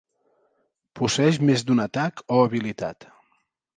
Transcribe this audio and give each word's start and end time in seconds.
Posseeix 0.99 1.37
més 1.49 1.65
d'un 1.67 1.85
atac 1.85 2.25
o 2.37 2.41
habilitat. 2.47 3.11